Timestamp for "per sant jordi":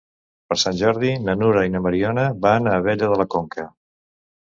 0.51-1.11